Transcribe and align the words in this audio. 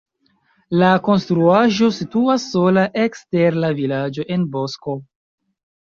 La 0.83 0.87
konstruaĵo 1.07 1.91
situas 1.99 2.47
sola 2.55 2.89
ekster 3.05 3.61
la 3.65 3.73
vilaĝo 3.85 4.31
en 4.39 4.53
bosko. 4.59 5.03